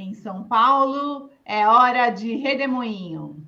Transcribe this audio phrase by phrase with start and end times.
[0.00, 3.44] Em São Paulo, é hora de redemoinho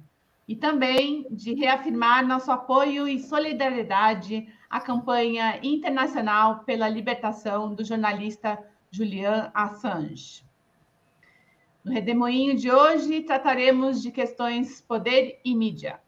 [0.49, 8.59] e também de reafirmar nosso apoio e solidariedade à campanha internacional pela libertação do jornalista
[8.91, 10.45] Julian Assange.
[11.85, 16.01] No Redemoinho de hoje, trataremos de questões poder e mídia.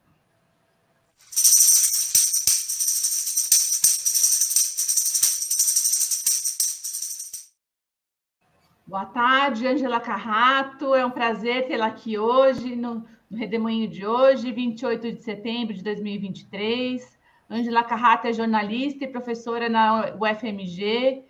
[8.84, 10.92] Boa tarde, Angela Carrato.
[10.92, 15.84] É um prazer tê-la aqui hoje, no, no Redemoinho de hoje, 28 de setembro de
[15.84, 17.16] 2023.
[17.48, 21.24] Ângela Carrato é jornalista e professora na UFMG.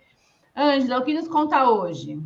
[0.55, 2.19] Ângela, o que nos conta hoje?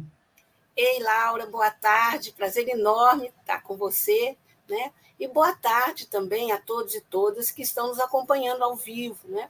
[0.75, 2.31] Ei, Laura, boa tarde.
[2.31, 4.37] Prazer enorme estar com você,
[4.69, 4.93] né?
[5.19, 9.49] E boa tarde também a todos e todas que estão nos acompanhando ao vivo, né?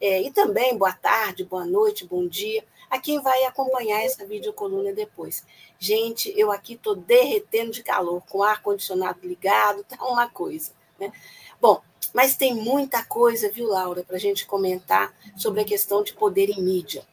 [0.00, 4.92] É, e também boa tarde, boa noite, bom dia a quem vai acompanhar essa videocoluna
[4.92, 5.44] depois.
[5.78, 10.72] Gente, eu aqui estou derretendo de calor, com ar-condicionado ligado, tá uma coisa.
[10.98, 11.12] Né?
[11.60, 11.82] Bom,
[12.14, 16.48] mas tem muita coisa, viu, Laura, para a gente comentar sobre a questão de poder
[16.48, 17.06] em mídia.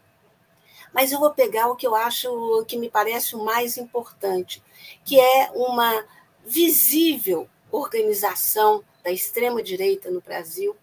[0.94, 4.64] Mas eu vou pegar o que eu acho que me parece o mais importante,
[5.04, 6.06] que é uma
[6.46, 10.76] visível organização da extrema-direita no Brasil,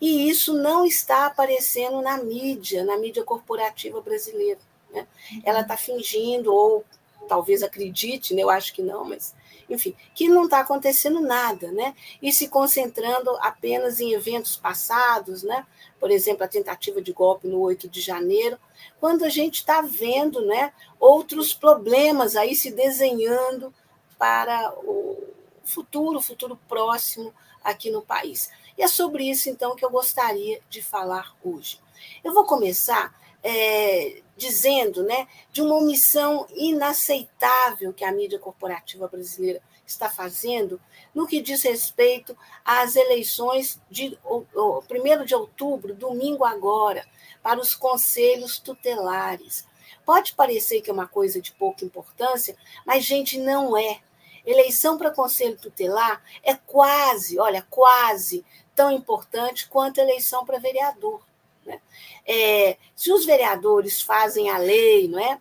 [0.00, 4.60] e isso não está aparecendo na mídia, na mídia corporativa brasileira.
[4.92, 5.06] Né?
[5.44, 6.84] Ela está fingindo, ou
[7.28, 8.42] talvez acredite, né?
[8.42, 9.34] eu acho que não, mas
[9.70, 11.94] enfim, que não está acontecendo nada, né?
[12.20, 15.64] E se concentrando apenas em eventos passados, né?
[16.00, 18.58] Por exemplo, a tentativa de golpe no 8 de janeiro,
[18.98, 23.72] quando a gente está vendo, né, outros problemas aí se desenhando
[24.18, 25.22] para o
[25.64, 28.50] futuro, futuro próximo aqui no país.
[28.80, 31.78] E é sobre isso, então, que eu gostaria de falar hoje.
[32.24, 39.60] Eu vou começar é, dizendo né, de uma omissão inaceitável que a mídia corporativa brasileira
[39.84, 40.80] está fazendo
[41.14, 47.06] no que diz respeito às eleições de 1 de outubro, domingo agora,
[47.42, 49.66] para os conselhos tutelares.
[50.06, 54.00] Pode parecer que é uma coisa de pouca importância, mas, gente, não é.
[54.50, 58.44] Eleição para conselho tutelar é quase, olha, quase
[58.74, 61.22] tão importante quanto a eleição para vereador.
[61.64, 61.80] Né?
[62.26, 65.38] É, se os vereadores fazem a lei, não é?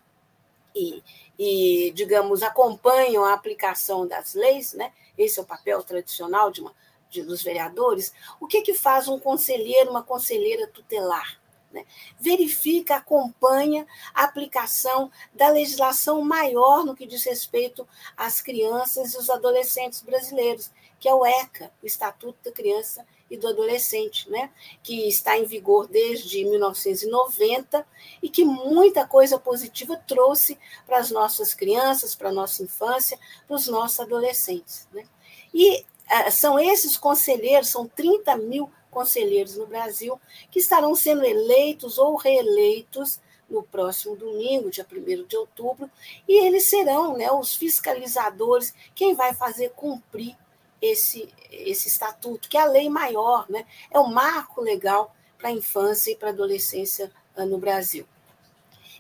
[0.76, 1.04] E,
[1.38, 4.92] e, digamos, acompanham a aplicação das leis, né?
[5.18, 6.74] esse é o papel tradicional de uma,
[7.10, 11.40] de, dos vereadores, o que, que faz um conselheiro, uma conselheira tutelar?
[11.72, 11.86] Né?
[12.20, 17.88] Verifica, acompanha a aplicação da legislação maior no que diz respeito
[18.18, 23.38] às crianças e os adolescentes brasileiros, que é o ECA, o Estatuto da Criança e
[23.38, 24.50] do Adolescente, né?
[24.82, 27.86] que está em vigor desde 1990
[28.22, 33.56] e que muita coisa positiva trouxe para as nossas crianças, para a nossa infância, para
[33.56, 34.88] os nossos adolescentes.
[34.92, 35.06] Né?
[35.54, 40.20] E uh, são esses conselheiros, são 30 mil conselheiros no Brasil,
[40.52, 43.20] que estarão sendo eleitos ou reeleitos
[43.50, 45.90] no próximo domingo, dia 1 de outubro,
[46.28, 50.38] e eles serão né, os fiscalizadores, quem vai fazer cumprir
[50.82, 55.54] esse, esse estatuto, que é a lei maior, né, é o marco legal para a
[55.54, 58.08] infância e para a adolescência ah, no Brasil.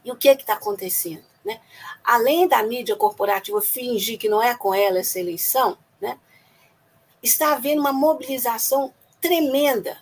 [0.03, 1.23] E o que é está acontecendo?
[1.43, 1.61] Né?
[2.03, 6.17] Além da mídia corporativa fingir que não é com ela essa eleição, né,
[7.21, 9.97] está havendo uma mobilização tremenda.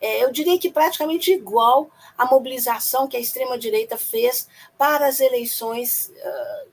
[0.00, 6.12] É, eu diria que praticamente igual à mobilização que a extrema-direita fez para as eleições
[6.16, 6.68] uh,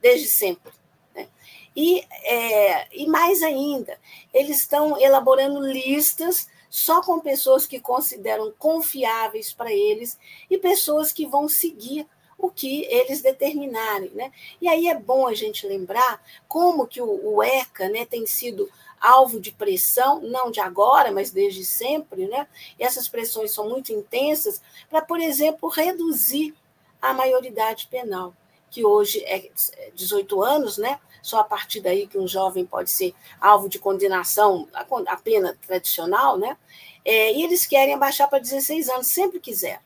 [0.00, 0.72] desde sempre.
[1.14, 1.28] Né?
[1.74, 3.98] E, é, e mais ainda,
[4.32, 10.18] eles estão elaborando listas só com pessoas que consideram confiáveis para eles
[10.48, 12.06] e pessoas que vão seguir
[12.38, 14.10] o que eles determinarem.
[14.10, 14.30] Né?
[14.60, 18.70] E aí é bom a gente lembrar como que o, o ECA né, tem sido
[19.00, 22.46] alvo de pressão, não de agora, mas desde sempre, né?
[22.78, 26.54] E essas pressões são muito intensas para, por exemplo, reduzir
[27.00, 28.34] a maioridade penal,
[28.70, 29.50] que hoje é
[29.94, 30.98] 18 anos, né?
[31.22, 36.38] Só a partir daí que um jovem pode ser alvo de condenação, a pena tradicional,
[36.38, 36.56] né?
[37.04, 39.80] É, e eles querem abaixar para 16 anos, sempre quiser.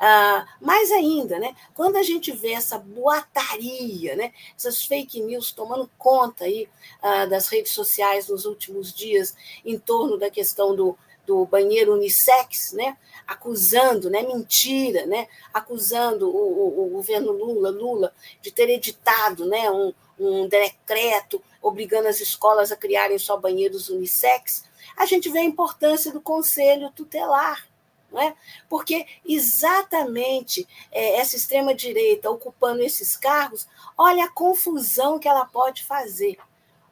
[0.00, 5.90] Ah, mais ainda, né, quando a gente vê essa boataria, né, essas fake news tomando
[5.98, 6.68] conta aí,
[7.02, 9.34] ah, das redes sociais nos últimos dias
[9.64, 10.96] em torno da questão do,
[11.26, 12.96] do banheiro unissex, né,
[13.26, 19.68] acusando, né, mentira, né, acusando o, o, o governo Lula, Lula de ter editado né,
[19.68, 24.64] um, um decreto obrigando as escolas a criarem só banheiros unissex,
[24.96, 27.67] a gente vê a importância do conselho tutelar,
[28.10, 28.34] não é?
[28.68, 33.66] Porque exatamente é, essa extrema-direita ocupando esses cargos,
[33.96, 36.38] olha a confusão que ela pode fazer.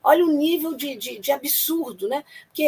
[0.03, 2.25] Olha o nível de, de, de absurdo, né?
[2.47, 2.63] Porque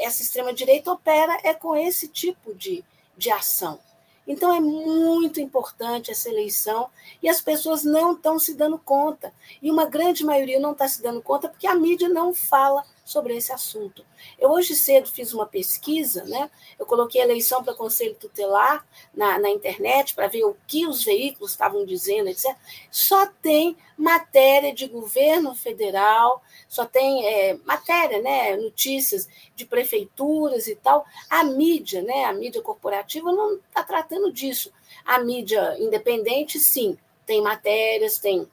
[0.00, 2.82] essa extrema-direita opera é com esse tipo de,
[3.16, 3.78] de ação.
[4.26, 6.90] Então é muito importante essa eleição
[7.22, 9.32] e as pessoas não estão se dando conta.
[9.62, 13.34] E uma grande maioria não está se dando conta porque a mídia não fala sobre
[13.34, 14.04] esse assunto.
[14.38, 16.50] Eu hoje cedo fiz uma pesquisa, né?
[16.78, 21.52] Eu coloquei eleição para conselho tutelar na, na internet para ver o que os veículos
[21.52, 22.54] estavam dizendo, etc.
[22.90, 28.54] Só tem matéria de governo federal, só tem é, matéria, né?
[28.56, 29.26] Notícias
[29.56, 31.06] de prefeituras e tal.
[31.30, 32.26] A mídia, né?
[32.26, 34.70] A mídia corporativa não está tratando disso.
[35.02, 38.46] A mídia independente, sim, tem matérias, tem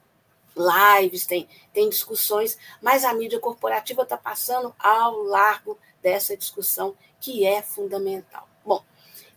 [0.56, 7.46] lives, tem, tem discussões, mas a mídia corporativa está passando ao largo dessa discussão que
[7.46, 8.48] é fundamental.
[8.64, 8.84] Bom,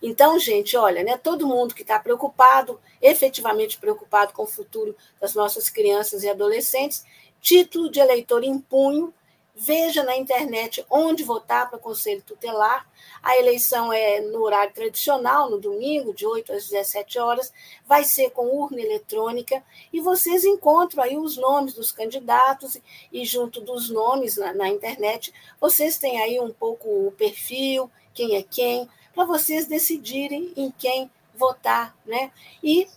[0.01, 5.33] então, gente, olha, né, todo mundo que está preocupado, efetivamente preocupado com o futuro das
[5.33, 7.03] nossas crianças e adolescentes,
[7.41, 9.13] título de eleitor em punho,
[9.59, 12.87] veja na internet onde votar para o Conselho Tutelar.
[13.21, 17.51] A eleição é no horário tradicional, no domingo, de 8 às 17 horas,
[17.85, 19.61] vai ser com urna eletrônica,
[19.91, 22.77] e vocês encontram aí os nomes dos candidatos,
[23.11, 28.37] e junto dos nomes na, na internet, vocês têm aí um pouco o perfil, quem
[28.37, 32.31] é quem, para vocês decidirem em quem votar, né?
[32.63, 32.87] E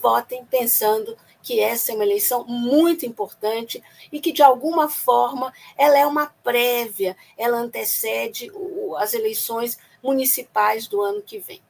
[0.00, 5.98] votem pensando que essa é uma eleição muito importante e que, de alguma forma, ela
[5.98, 8.50] é uma prévia, ela antecede
[8.96, 11.60] as eleições municipais do ano que vem.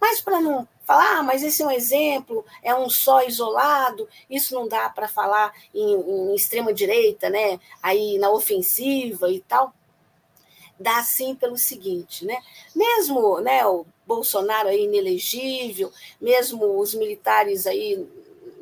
[0.00, 4.52] Mas para não falar, ah, mas esse é um exemplo, é um só isolado, isso
[4.52, 7.60] não dá para falar em, em extrema direita, né?
[7.80, 9.72] Aí na ofensiva e tal.
[10.78, 12.36] Dá sim pelo seguinte, né?
[12.74, 18.04] Mesmo, né, o Bolsonaro aí inelegível, mesmo os militares aí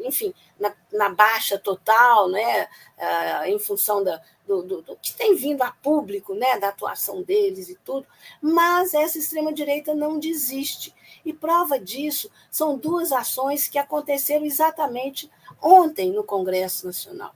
[0.05, 2.69] enfim, na, na baixa total, né,
[2.99, 7.23] uh, em função da, do, do, do, que tem vindo a público, né, da atuação
[7.23, 8.07] deles e tudo,
[8.41, 10.95] mas essa extrema-direita não desiste.
[11.25, 15.31] E prova disso são duas ações que aconteceram exatamente
[15.63, 17.35] ontem no Congresso Nacional.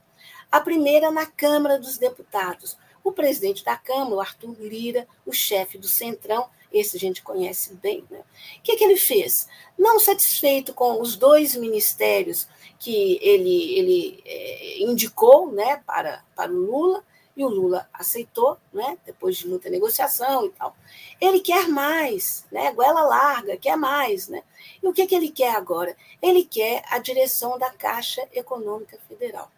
[0.51, 2.77] A primeira na Câmara dos Deputados.
[3.03, 8.03] O presidente da Câmara, Arthur Lira, o chefe do Centrão, esse a gente conhece bem.
[8.09, 8.19] Né?
[8.57, 9.47] O que, que ele fez?
[9.77, 12.47] Não satisfeito com os dois ministérios
[12.79, 17.03] que ele, ele é, indicou né, para, para o Lula,
[17.35, 20.75] e o Lula aceitou, né, depois de muita negociação e tal.
[21.19, 24.29] Ele quer mais, né, goela larga, quer mais.
[24.29, 24.41] Né?
[24.81, 25.95] E o que, que ele quer agora?
[26.21, 29.51] Ele quer a direção da Caixa Econômica Federal.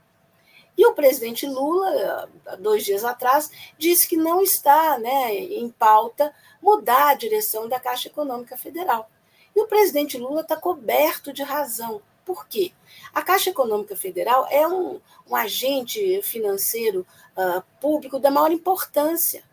[0.78, 2.30] E o presidente Lula,
[2.60, 6.32] dois dias atrás, disse que não está né, em pauta
[6.62, 9.10] mudar a direção da Caixa Econômica Federal.
[9.56, 12.00] E o presidente Lula está coberto de razão.
[12.24, 12.74] Por quê?
[13.12, 19.44] A Caixa Econômica Federal é um, um agente financeiro uh, público da maior importância.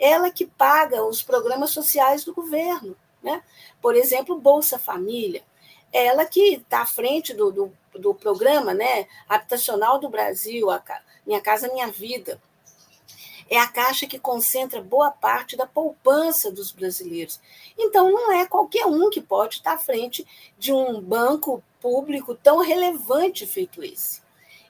[0.00, 2.96] Ela que paga os programas sociais do governo.
[3.22, 3.40] Né?
[3.80, 5.44] Por exemplo, Bolsa Família.
[5.92, 10.68] Ela que está à frente do, do do programa né, habitacional do Brasil,
[11.26, 12.40] Minha Casa Minha Vida.
[13.50, 17.38] É a caixa que concentra boa parte da poupança dos brasileiros.
[17.76, 20.26] Então, não é qualquer um que pode estar à frente
[20.58, 24.22] de um banco público tão relevante feito esse.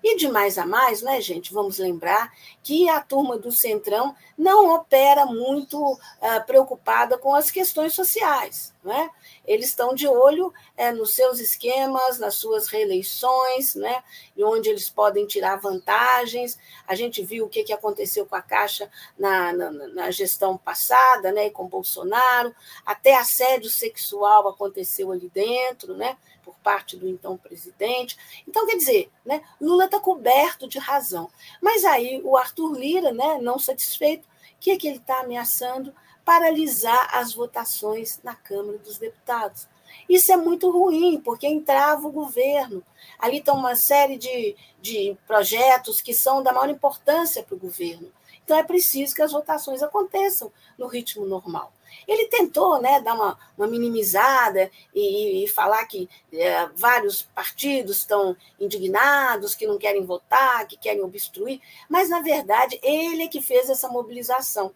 [0.03, 1.53] E de mais a mais, né, gente?
[1.53, 2.33] Vamos lembrar
[2.63, 8.73] que a turma do Centrão não opera muito uh, preocupada com as questões sociais.
[8.85, 9.11] Né?
[9.45, 14.03] Eles estão de olho é, nos seus esquemas, nas suas reeleições, né?
[14.37, 16.59] e onde eles podem tirar vantagens.
[16.87, 21.31] A gente viu o que, que aconteceu com a Caixa na, na, na gestão passada,
[21.31, 21.51] né?
[21.51, 22.55] com Bolsonaro,
[22.85, 26.17] até assédio sexual aconteceu ali dentro, né?
[26.45, 28.17] por parte do então presidente.
[28.47, 29.43] Então, quer dizer, né?
[29.61, 31.31] Lula está coberto de razão.
[31.61, 34.29] Mas aí o Arthur Lira, né, não satisfeito, o
[34.61, 35.93] que, é que ele está ameaçando?
[36.25, 39.69] paralisar as votações na Câmara dos Deputados.
[40.09, 42.83] Isso é muito ruim, porque entrava o governo.
[43.19, 48.11] Ali estão uma série de, de projetos que são da maior importância para o governo.
[48.45, 51.73] Então é preciso que as votações aconteçam no ritmo normal.
[52.07, 58.37] Ele tentou né, dar uma, uma minimizada e, e, falar que é, vários partidos estão
[58.59, 63.69] indignados, que não querem votar, que querem obstruir, mas, na verdade, ele é que fez
[63.71, 64.75] essa mobilização.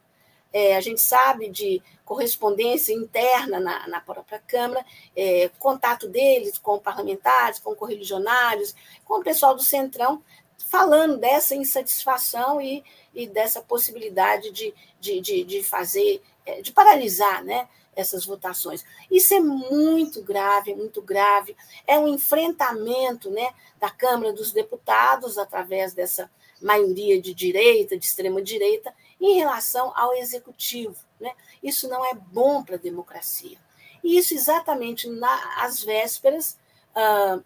[0.53, 6.79] É, a gente sabe de correspondência interna na, na própria Câmara, é, contato deles com
[6.79, 10.23] parlamentares, com correligionários, com o pessoal do Centrão,
[10.57, 12.83] falando dessa insatisfação e,
[13.15, 16.23] e dessa possibilidade de, de, de, de fazer,
[16.63, 18.85] de paralisar né, essas votações.
[19.11, 21.57] Isso é muito grave, muito grave.
[21.87, 28.95] É um enfrentamento né, da Câmara dos Deputados, através dessa maioria de direita, de extrema-direita,
[29.21, 30.97] em relação ao executivo.
[31.19, 31.33] Né?
[31.63, 33.59] Isso não é bom para a democracia.
[34.05, 36.59] E isso exatamente nas vésperas,
[36.95, 37.43] uh,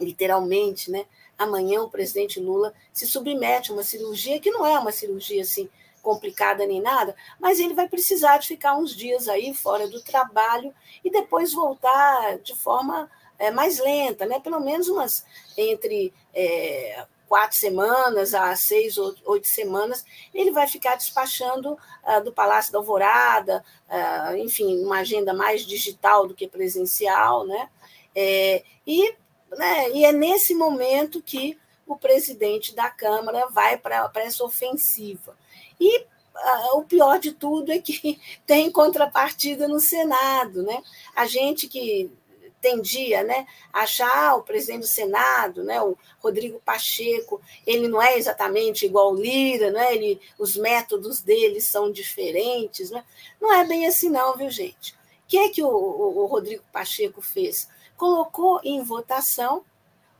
[0.00, 1.06] literalmente, né?
[1.38, 5.68] amanhã o presidente Lula se submete a uma cirurgia que não é uma cirurgia assim
[6.04, 10.72] complicada nem nada, mas ele vai precisar de ficar uns dias aí fora do trabalho
[11.02, 14.38] e depois voltar de forma é, mais lenta, né?
[14.38, 15.24] Pelo menos umas
[15.56, 22.32] entre é, quatro semanas a seis ou oito semanas, ele vai ficar despachando uh, do
[22.32, 27.68] Palácio da Alvorada, uh, enfim, uma agenda mais digital do que presencial, né?
[28.14, 29.14] É, e,
[29.50, 35.36] né, e é nesse momento que o presidente da Câmara vai para essa ofensiva.
[35.84, 40.62] E uh, o pior de tudo é que tem contrapartida no Senado.
[40.62, 40.82] Né?
[41.14, 42.10] A gente que
[42.58, 48.16] tendia né, a achar o presidente do Senado, né, o Rodrigo Pacheco, ele não é
[48.16, 52.90] exatamente igual o Lira, né, ele, os métodos dele são diferentes.
[52.90, 53.04] Né?
[53.38, 54.92] Não é bem assim, não, viu, gente?
[54.92, 54.96] O
[55.28, 57.68] que é que o, o, o Rodrigo Pacheco fez?
[57.98, 59.62] Colocou em votação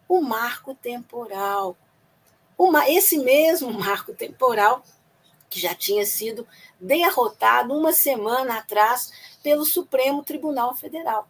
[0.07, 1.75] o marco temporal.
[2.59, 4.85] Uma, esse mesmo marco temporal
[5.55, 6.45] que já tinha sido
[6.81, 11.29] derrotado uma semana atrás pelo Supremo Tribunal Federal.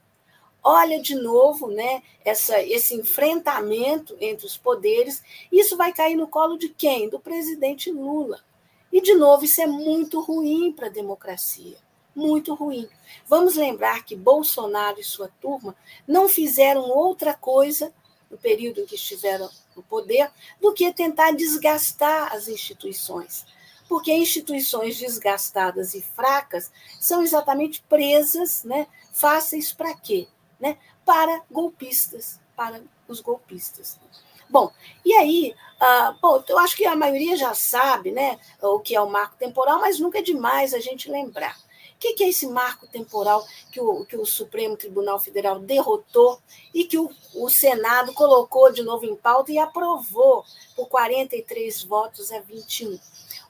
[0.63, 6.57] Olha de novo, né, essa, esse enfrentamento entre os poderes, isso vai cair no colo
[6.57, 7.11] de quem?
[7.11, 8.41] Do presidente Lula.
[8.91, 11.77] E, de novo, isso é muito ruim para a democracia.
[12.17, 12.89] Muito ruim.
[13.27, 15.77] Vamos lembrar que Bolsonaro e sua turma
[16.09, 17.93] não fizeram outra coisa
[18.31, 20.31] no período em que estiveram no poder
[20.63, 23.45] do que tentar desgastar as instituições
[23.89, 30.27] porque instituições desgastadas e fracas são exatamente presas, né, fáceis para quê?
[30.59, 30.79] Né?
[31.05, 33.99] Para golpistas, para os golpistas.
[34.49, 34.71] Bom,
[35.05, 39.01] e aí, uh, bom, eu acho que a maioria já sabe né, o que é
[39.01, 41.57] o marco temporal, mas nunca é demais a gente lembrar.
[41.95, 46.39] O que, que é esse marco temporal que o, que o Supremo Tribunal Federal derrotou
[46.75, 50.45] e que o, o Senado colocou de novo em pauta e aprovou
[50.77, 52.99] por 43 votos a 21?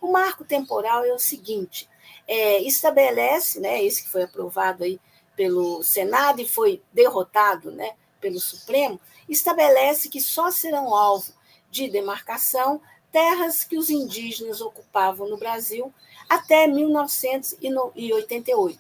[0.05, 1.89] O marco temporal é o seguinte:
[2.29, 5.01] é, estabelece, né, esse que foi aprovado aí
[5.35, 11.33] pelo Senado e foi derrotado né, pelo Supremo, estabelece que só serão alvo
[11.71, 15.91] de demarcação terras que os indígenas ocupavam no Brasil
[16.29, 18.79] até 1988.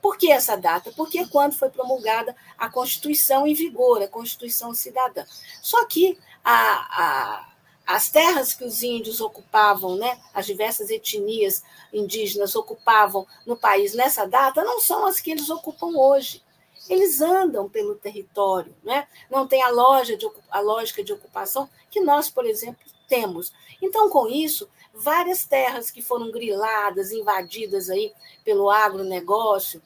[0.00, 0.90] Por que essa data?
[0.96, 5.26] Porque é quando foi promulgada a Constituição em vigor, a Constituição Cidadã.
[5.60, 7.53] Só que a, a
[7.86, 11.62] as terras que os índios ocupavam, né, as diversas etnias
[11.92, 16.42] indígenas ocupavam no país nessa data, não são as que eles ocupam hoje.
[16.88, 19.08] Eles andam pelo território, né?
[19.30, 23.52] não tem a, loja de, a lógica de ocupação que nós, por exemplo, temos.
[23.80, 28.12] Então, com isso, várias terras que foram griladas, invadidas aí
[28.44, 29.80] pelo agronegócio,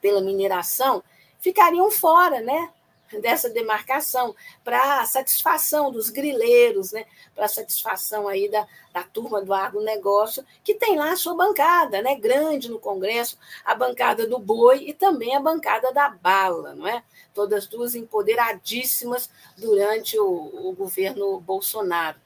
[0.00, 1.02] pela mineração,
[1.40, 2.72] ficariam fora, né?
[3.18, 7.04] Dessa demarcação para satisfação dos grileiros, né?
[7.34, 12.14] para satisfação aí da, da turma do agronegócio, que tem lá a sua bancada, né?
[12.14, 17.02] grande no Congresso, a bancada do boi e também a bancada da bala, não é?
[17.34, 22.18] todas duas empoderadíssimas durante o, o governo Bolsonaro.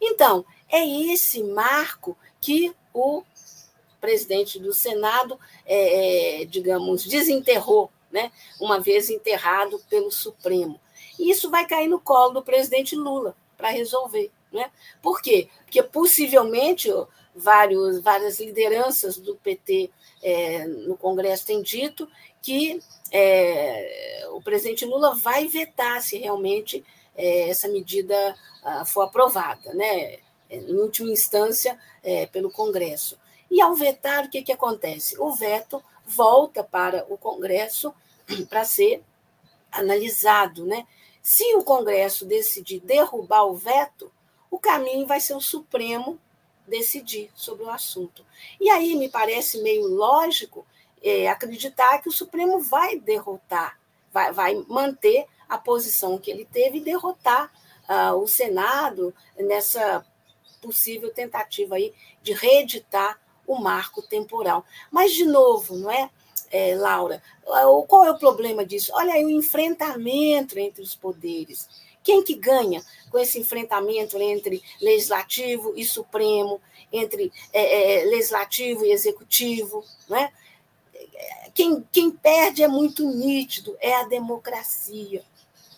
[0.00, 3.22] Então, é esse marco que o
[4.00, 10.80] presidente do Senado, é, é, digamos, desenterrou né, uma vez enterrado pelo Supremo.
[11.18, 14.30] E isso vai cair no colo do presidente Lula para resolver.
[14.52, 14.70] Né?
[15.00, 15.48] Por quê?
[15.64, 16.90] Porque possivelmente
[17.34, 19.90] vários, várias lideranças do PT
[20.22, 22.08] é, no Congresso têm dito
[22.42, 26.84] que é, o presidente Lula vai vetar se realmente
[27.16, 30.18] é, essa medida ah, for aprovada, né?
[30.50, 33.18] em última instância, é, pelo Congresso.
[33.50, 35.18] E ao vetar, o que, que acontece?
[35.18, 37.94] O veto volta para o Congresso
[38.48, 39.02] para ser
[39.70, 40.64] analisado.
[40.64, 40.86] Né?
[41.22, 44.12] Se o Congresso decidir derrubar o veto,
[44.50, 46.18] o caminho vai ser o Supremo
[46.66, 48.24] decidir sobre o assunto.
[48.60, 50.66] E aí me parece meio lógico
[51.02, 53.78] é, acreditar que o Supremo vai derrotar,
[54.12, 57.52] vai, vai manter a posição que ele teve e derrotar
[57.88, 60.04] uh, o Senado nessa
[60.60, 61.92] possível tentativa aí
[62.22, 64.64] de reeditar o marco temporal.
[64.90, 66.10] Mas, de novo, não é?
[66.52, 67.22] é, Laura,
[67.88, 68.92] qual é o problema disso?
[68.94, 71.68] Olha aí o enfrentamento entre os poderes.
[72.04, 76.60] Quem que ganha com esse enfrentamento entre legislativo e supremo,
[76.92, 80.30] entre é, é, legislativo e executivo, não é?
[81.54, 85.24] quem, quem perde é muito nítido, é a democracia.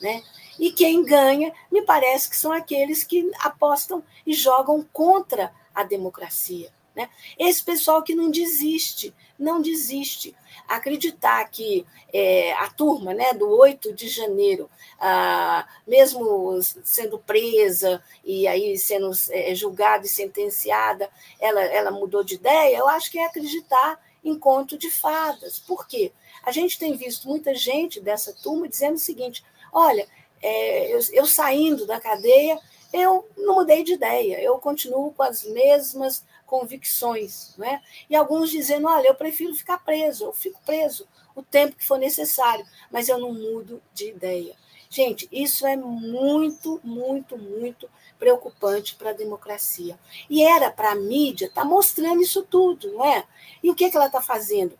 [0.01, 0.23] Né?
[0.59, 6.73] E quem ganha, me parece que são aqueles que apostam e jogam contra a democracia.
[6.95, 7.09] Né?
[7.39, 10.35] Esse pessoal que não desiste, não desiste.
[10.69, 14.71] Acreditar que é, a turma né, do 8 de janeiro,
[15.01, 21.11] ah, mesmo sendo presa e aí sendo é, julgada e sentenciada,
[21.41, 25.59] ela, ela mudou de ideia, eu acho que é acreditar em conto de fadas.
[25.59, 26.13] Por quê?
[26.45, 30.07] A gente tem visto muita gente dessa turma dizendo o seguinte: olha,
[30.41, 32.59] é, eu, eu saindo da cadeia,
[32.95, 37.53] eu não mudei de ideia, eu continuo com as mesmas convicções.
[37.59, 37.83] Né?
[38.09, 41.99] E alguns dizendo: olha, eu prefiro ficar preso, eu fico preso o tempo que for
[41.99, 44.55] necessário, mas eu não mudo de ideia.
[44.89, 49.99] Gente, isso é muito, muito, muito preocupante para a democracia.
[50.31, 53.25] E era para a mídia estar tá mostrando isso tudo, não é?
[53.61, 54.79] E o que, que ela está fazendo?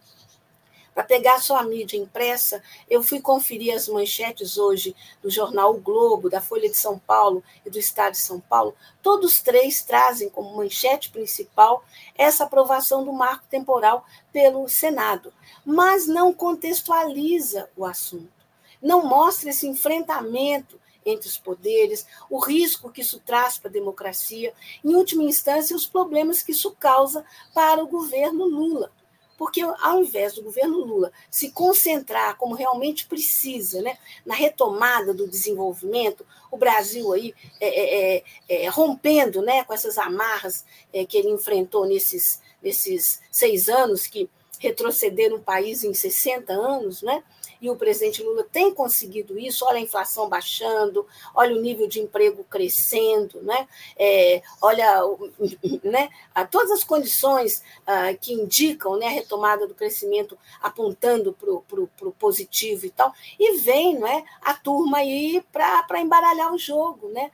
[0.95, 5.81] Para pegar só a mídia impressa, eu fui conferir as manchetes hoje do jornal o
[5.81, 8.77] Globo, da Folha de São Paulo e do Estado de São Paulo.
[9.03, 11.85] Todos três trazem como manchete principal
[12.15, 15.33] essa aprovação do marco temporal pelo Senado,
[15.67, 18.47] mas não contextualiza o assunto,
[18.81, 24.55] não mostra esse enfrentamento entre os poderes, o risco que isso traz para a democracia,
[24.83, 28.91] em última instância, os problemas que isso causa para o governo Lula.
[29.37, 35.29] Porque ao invés do governo Lula se concentrar como realmente precisa, né, na retomada do
[35.29, 38.17] desenvolvimento, o Brasil aí é, é,
[38.49, 44.07] é, é rompendo, né, com essas amarras é, que ele enfrentou nesses, nesses seis anos
[44.07, 47.23] que retrocederam o país em 60 anos, né?
[47.65, 49.65] E o presidente Lula tem conseguido isso.
[49.65, 53.67] Olha a inflação baixando, olha o nível de emprego crescendo, né?
[53.97, 55.01] É, olha
[55.83, 56.11] né,
[56.51, 61.51] todas as condições uh, que indicam né, a retomada do crescimento apontando para
[62.09, 63.15] o positivo e tal.
[63.39, 67.31] E vem não é, a turma aí para embaralhar o jogo, né?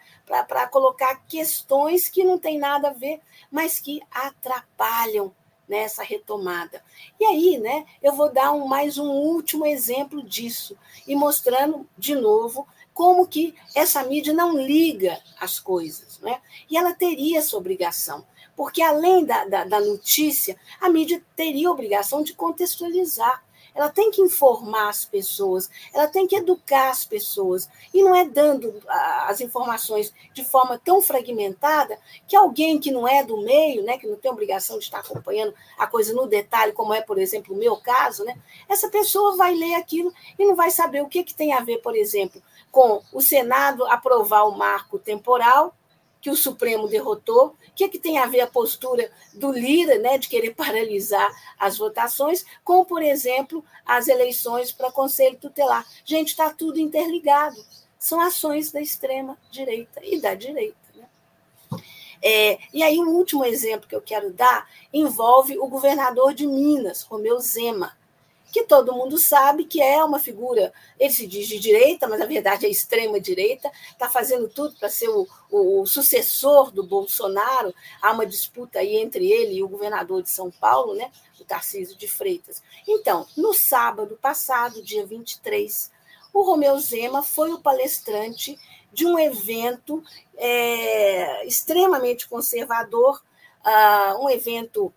[0.46, 5.34] para colocar questões que não tem nada a ver, mas que atrapalham
[5.70, 6.82] nessa retomada.
[7.18, 12.16] E aí, né, eu vou dar um, mais um último exemplo disso e mostrando de
[12.16, 16.40] novo como que essa mídia não liga as coisas, né?
[16.68, 21.72] E ela teria essa obrigação, porque além da, da, da notícia, a mídia teria a
[21.72, 23.42] obrigação de contextualizar
[23.74, 28.24] ela tem que informar as pessoas, ela tem que educar as pessoas, e não é
[28.24, 28.80] dando
[29.26, 34.06] as informações de forma tão fragmentada que alguém que não é do meio, né, que
[34.06, 37.58] não tem obrigação de estar acompanhando a coisa no detalhe, como é, por exemplo, o
[37.58, 38.36] meu caso, né,
[38.68, 41.78] essa pessoa vai ler aquilo e não vai saber o que, que tem a ver,
[41.78, 45.74] por exemplo, com o Senado aprovar o marco temporal
[46.20, 47.48] que o Supremo derrotou.
[47.48, 51.30] O que, é que tem a ver a postura do Lira, né, de querer paralisar
[51.58, 55.86] as votações, com, por exemplo, as eleições para Conselho Tutelar?
[56.04, 57.56] Gente, está tudo interligado.
[57.98, 60.76] São ações da extrema-direita e da direita.
[60.94, 61.80] Né?
[62.22, 67.02] É, e aí, o último exemplo que eu quero dar envolve o governador de Minas,
[67.02, 67.98] Romeu Zema
[68.50, 72.26] que todo mundo sabe que é uma figura, ele se diz de direita, mas na
[72.26, 77.74] verdade é extrema-direita, está fazendo tudo para ser o, o, o, sucessor do Bolsonaro.
[78.02, 81.10] Há uma disputa aí entre ele e o governador de São Paulo, né,
[81.40, 82.62] o Tarcísio de Freitas.
[82.86, 85.90] Então, no sábado passado, dia 23,
[86.32, 88.58] o Romeu Zema foi o palestrante
[88.92, 90.02] de um evento
[90.36, 93.22] é, extremamente conservador,
[93.64, 94.92] uh, um evento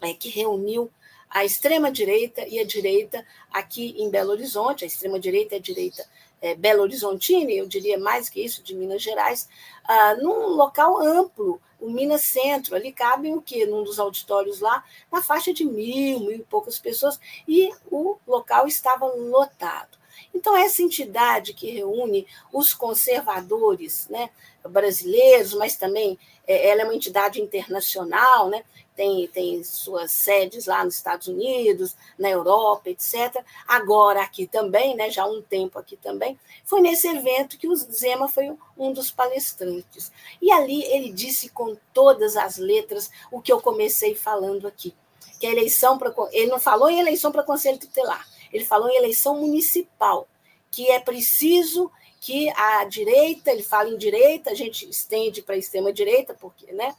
[0.00, 0.90] é, que reuniu
[1.32, 6.04] a extrema-direita e a direita aqui em Belo Horizonte, a extrema-direita e a direita
[6.42, 9.48] é, Belo Horizontina, eu diria mais que isso, de Minas Gerais,
[9.84, 13.64] ah, num local amplo, o Minas Centro, ali cabem o quê?
[13.64, 17.18] Num dos auditórios lá, na faixa de mil, mil e poucas pessoas,
[17.48, 20.01] e o local estava lotado.
[20.34, 24.30] Então, essa entidade que reúne os conservadores né,
[24.68, 30.84] brasileiros, mas também é, ela é uma entidade internacional, né, tem, tem suas sedes lá
[30.84, 33.42] nos Estados Unidos, na Europa, etc.
[33.66, 37.74] Agora aqui também, né, já há um tempo aqui também, foi nesse evento que o
[37.74, 40.12] Zema foi um dos palestrantes.
[40.40, 44.94] E ali ele disse com todas as letras o que eu comecei falando aqui,
[45.40, 48.96] que a eleição para ele não falou em eleição para conselho tutelar, ele falou em
[48.96, 50.28] eleição municipal,
[50.70, 55.58] que é preciso que a direita, ele fala em direita, a gente estende para a
[55.58, 56.94] extrema direita, porque, né,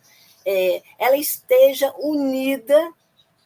[0.46, 2.92] é, ela esteja unida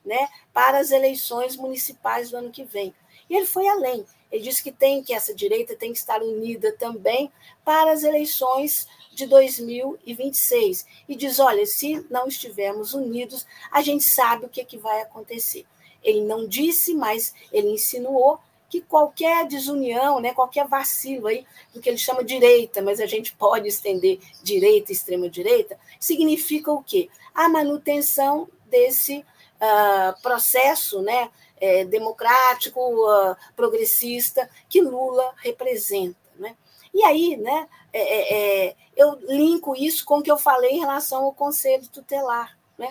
[0.03, 2.93] né, para as eleições municipais do ano que vem.
[3.29, 4.05] E ele foi além.
[4.31, 7.31] Ele disse que tem que essa direita tem que estar unida também
[7.63, 10.85] para as eleições de 2026.
[11.07, 15.01] E diz: olha, se não estivermos unidos, a gente sabe o que, é que vai
[15.01, 15.65] acontecer.
[16.03, 21.89] Ele não disse, mas ele insinuou que qualquer desunião, né, qualquer vacilo aí do que
[21.89, 27.09] ele chama direita, mas a gente pode estender direita extrema direita, significa o quê?
[27.33, 31.29] A manutenção desse uh, processo, né,
[31.59, 36.55] é, democrático, uh, progressista que Lula representa, né?
[36.93, 40.79] E aí, né, é, é, é, eu linko isso com o que eu falei em
[40.79, 42.89] relação ao Conselho Tutelar, né?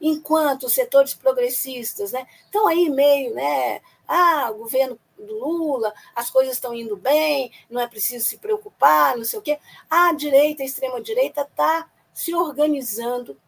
[0.00, 6.30] Enquanto os setores progressistas, né, estão aí meio, né, ah, o governo do Lula, as
[6.30, 9.58] coisas estão indo bem, não é preciso se preocupar, não sei o quê.
[9.88, 13.38] A direita, a extrema-direita, está se organizando,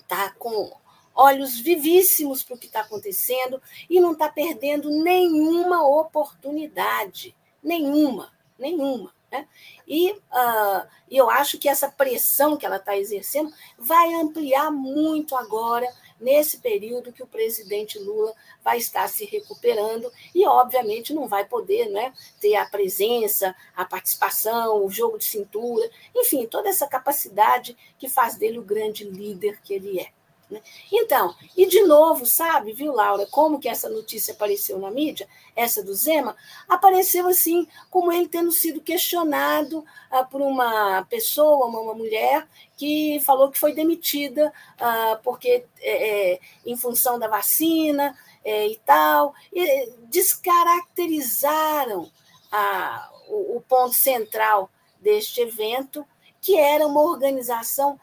[0.00, 0.72] está com
[1.14, 7.34] olhos vivíssimos para o que está acontecendo e não está perdendo nenhuma oportunidade.
[7.62, 9.14] Nenhuma, nenhuma.
[9.32, 9.48] Né?
[9.88, 15.90] E uh, eu acho que essa pressão que ela está exercendo vai ampliar muito agora
[16.20, 21.88] nesse período que o presidente Lula vai estar se recuperando e, obviamente, não vai poder
[21.88, 28.10] né, ter a presença, a participação, o jogo de cintura, enfim, toda essa capacidade que
[28.10, 30.12] faz dele o grande líder que ele é.
[30.52, 30.60] Né?
[30.92, 35.82] Então, e de novo, sabe, viu, Laura, como que essa notícia apareceu na mídia, essa
[35.82, 36.36] do Zema,
[36.68, 43.18] apareceu assim, como ele tendo sido questionado ah, por uma pessoa, uma, uma, mulher, que
[43.24, 49.34] falou que foi demitida ah, porque, é, é, em função da vacina é, e tal,
[49.50, 52.10] e descaracterizaram
[52.50, 56.06] a, o, o ponto central deste evento,
[56.42, 57.98] que era uma organização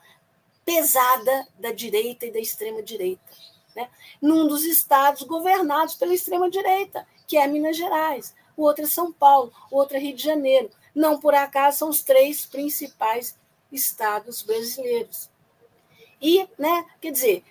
[0.65, 3.21] pesada da direita e da extrema-direita.
[3.75, 3.89] Né?
[4.21, 9.53] Num dos estados governados pela extrema-direita, que é Minas Gerais, o outro é São Paulo,
[9.71, 10.69] o outro é Rio de Janeiro.
[10.93, 13.37] Não por acaso são os três principais
[13.71, 15.29] estados brasileiros.
[16.21, 17.43] E, né, quer dizer,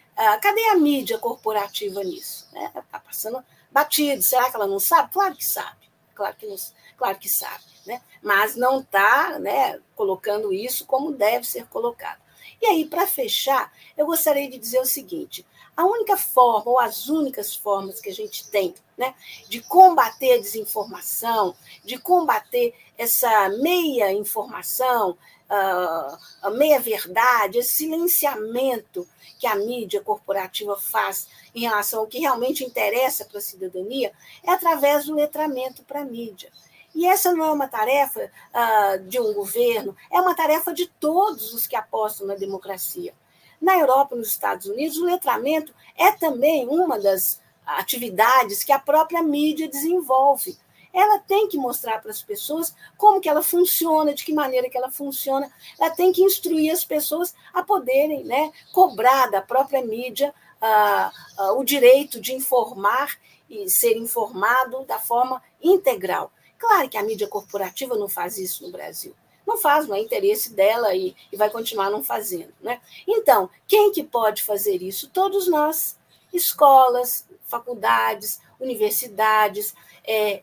[0.42, 2.46] cadê a mídia corporativa nisso?
[2.54, 3.02] Está né?
[3.04, 4.22] Passando batido.
[4.22, 5.12] Será que ela não sabe?
[5.12, 5.88] Claro que sabe.
[6.14, 6.56] Claro que, não,
[6.96, 7.64] claro que sabe.
[7.86, 8.02] Né?
[8.22, 12.20] Mas não está né, colocando isso como deve ser colocado.
[12.60, 17.08] E aí, para fechar, eu gostaria de dizer o seguinte: a única forma, ou as
[17.08, 19.14] únicas formas que a gente tem né,
[19.48, 29.06] de combater a desinformação, de combater essa meia informação, uh, a meia verdade, esse silenciamento
[29.38, 34.50] que a mídia corporativa faz em relação ao que realmente interessa para a cidadania, é
[34.50, 36.50] através do letramento para a mídia.
[36.94, 41.52] E essa não é uma tarefa uh, de um governo, é uma tarefa de todos
[41.52, 43.14] os que apostam na democracia.
[43.60, 48.78] Na Europa e nos Estados Unidos, o letramento é também uma das atividades que a
[48.78, 50.56] própria mídia desenvolve.
[50.92, 54.76] Ela tem que mostrar para as pessoas como que ela funciona, de que maneira que
[54.76, 55.50] ela funciona.
[55.78, 61.58] Ela tem que instruir as pessoas a poderem né, cobrar da própria mídia uh, uh,
[61.58, 63.18] o direito de informar
[63.50, 66.32] e ser informado da forma integral.
[66.58, 69.14] Claro que a mídia corporativa não faz isso no Brasil.
[69.46, 72.52] Não faz, não é interesse dela e, e vai continuar não fazendo.
[72.60, 72.80] Né?
[73.06, 75.08] Então, quem que pode fazer isso?
[75.08, 75.96] Todos nós.
[76.30, 79.74] Escolas, faculdades, universidades,
[80.06, 80.42] é,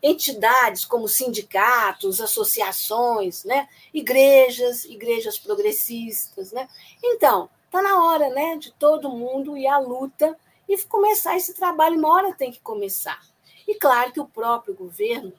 [0.00, 3.68] entidades como sindicatos, associações, né?
[3.92, 6.52] igrejas, igrejas progressistas.
[6.52, 6.68] Né?
[7.02, 11.98] Então, está na hora né, de todo mundo ir à luta e começar esse trabalho.
[11.98, 13.20] Uma hora tem que começar.
[13.66, 15.32] E claro que o próprio governo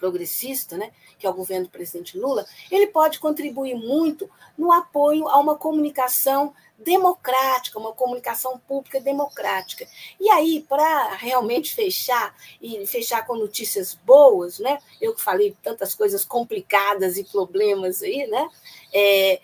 [0.00, 5.28] progressista, né, que é o governo do presidente Lula, ele pode contribuir muito no apoio
[5.28, 9.86] a uma comunicação democrática, uma comunicação pública democrática.
[10.18, 14.78] E aí, para realmente fechar, e fechar com notícias boas, né?
[14.98, 18.48] Eu que falei tantas coisas complicadas e problemas aí, né?
[18.92, 19.40] É,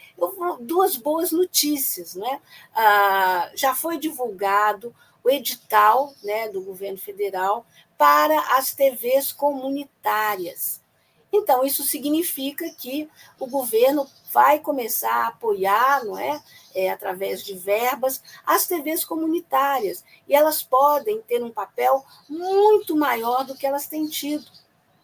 [0.60, 2.40] duas boas notícias, né?
[2.74, 7.66] Ah, já foi divulgado o edital né, do governo federal
[7.98, 10.80] para as TVs comunitárias.
[11.32, 16.42] Então, isso significa que o governo vai começar a apoiar, não é?
[16.74, 16.90] é?
[16.90, 20.04] através de verbas, as TVs comunitárias.
[20.28, 24.50] E elas podem ter um papel muito maior do que elas têm tido.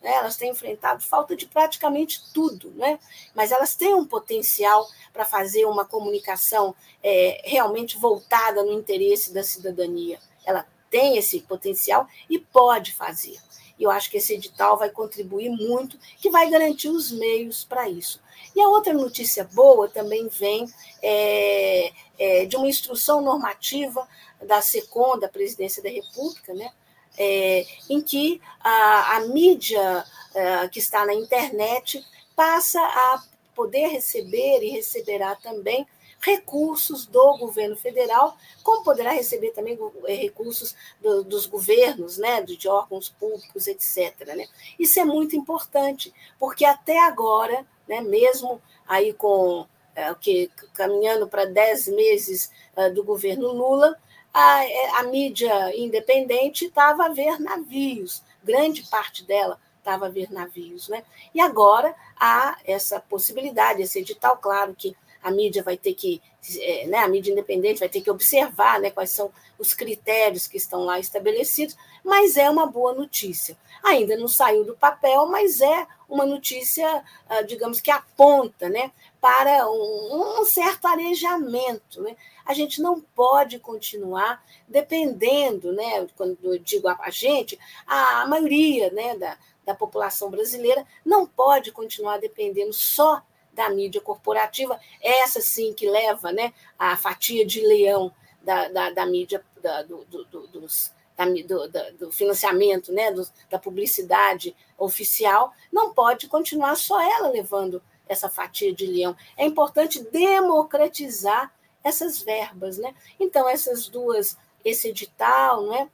[0.02, 0.12] Né?
[0.14, 2.98] Elas têm enfrentado falta de praticamente tudo, né?
[3.34, 9.42] mas elas têm um potencial para fazer uma comunicação é, realmente voltada no interesse da
[9.42, 10.18] cidadania.
[10.44, 13.40] Ela tem esse potencial e pode fazer.
[13.78, 17.88] E eu acho que esse edital vai contribuir muito, que vai garantir os meios para
[17.88, 18.20] isso.
[18.54, 20.68] E a outra notícia boa também vem
[21.02, 24.06] é, é, de uma instrução normativa
[24.40, 26.70] da SECOM, da Presidência da República, né,
[27.16, 32.04] é, em que a, a mídia é, que está na internet
[32.36, 33.22] passa a
[33.54, 35.86] poder receber e receberá também
[36.22, 42.68] recursos do governo federal, como poderá receber também eh, recursos do, dos governos, né, de
[42.68, 44.34] órgãos públicos, etc.
[44.34, 44.46] Né?
[44.78, 51.44] Isso é muito importante, porque até agora, né, mesmo aí com é, que caminhando para
[51.44, 53.94] dez meses uh, do governo Lula,
[54.32, 54.60] a,
[55.00, 60.88] a mídia independente estava a ver navios, grande parte dela estava a ver navios.
[60.88, 61.04] Né?
[61.34, 66.20] E agora há essa possibilidade, esse edital, claro que a mídia vai ter que,
[66.58, 70.56] é, né, a mídia independente vai ter que observar né, quais são os critérios que
[70.56, 73.56] estão lá estabelecidos, mas é uma boa notícia.
[73.82, 79.70] Ainda não saiu do papel, mas é uma notícia, ah, digamos que aponta né, para
[79.70, 82.02] um, um certo arejamento.
[82.02, 82.16] Né?
[82.44, 89.16] A gente não pode continuar dependendo, né, quando eu digo a gente, a maioria né,
[89.16, 95.88] da, da população brasileira não pode continuar dependendo só da mídia corporativa, essa sim que
[95.88, 98.12] leva né, a fatia de leão
[98.42, 103.58] da, da, da mídia, da, do, do, dos, da, do, do, financiamento, né, do, da
[103.58, 109.16] publicidade oficial, não pode continuar só ela levando essa fatia de leão.
[109.36, 111.52] É importante democratizar
[111.84, 112.78] essas verbas.
[112.78, 112.94] Né?
[113.18, 115.88] Então, essas duas, esse edital, não é?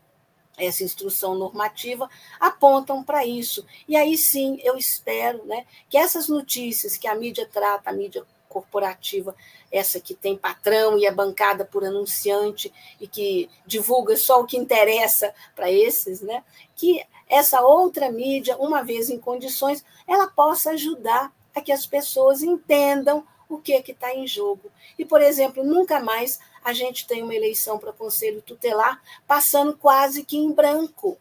[0.59, 2.09] Essa instrução normativa
[2.41, 3.65] apontam para isso.
[3.87, 8.25] E aí sim, eu espero né, que essas notícias que a mídia trata, a mídia
[8.49, 9.35] corporativa,
[9.71, 14.57] essa que tem patrão e é bancada por anunciante e que divulga só o que
[14.57, 16.43] interessa para esses, né,
[16.75, 22.43] que essa outra mídia, uma vez em condições, ela possa ajudar a que as pessoas
[22.43, 24.71] entendam o que é que está em jogo.
[24.99, 30.25] E, por exemplo, nunca mais a gente tem uma eleição para conselho tutelar passando quase
[30.25, 31.19] que em branco.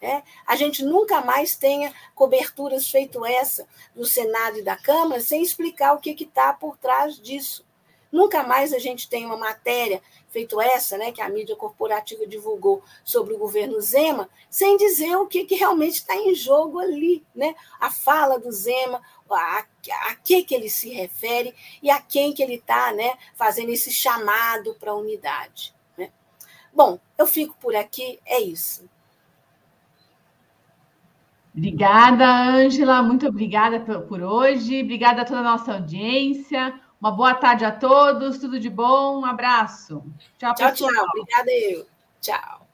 [0.00, 0.22] É?
[0.46, 5.94] A gente nunca mais tenha coberturas feito essa do Senado e da Câmara sem explicar
[5.94, 7.65] o que está por trás disso.
[8.10, 12.82] Nunca mais a gente tem uma matéria feito essa, né, que a mídia corporativa divulgou
[13.04, 17.54] sobre o governo Zema, sem dizer o que, que realmente está em jogo ali, né?
[17.80, 19.64] A fala do Zema, a,
[20.10, 23.90] a que, que ele se refere e a quem que ele está né, fazendo esse
[23.90, 25.74] chamado para a unidade.
[25.96, 26.10] Né?
[26.72, 28.88] Bom, eu fico por aqui, é isso.
[31.56, 36.78] Obrigada, Ângela, muito obrigada por hoje, obrigada a toda a nossa audiência.
[37.00, 40.02] Uma boa tarde a todos, tudo de bom, um abraço.
[40.38, 40.72] Tchau, tchau.
[40.72, 41.06] Tchau, tchau.
[41.14, 41.86] Obrigada eu.
[42.20, 42.66] Tchau.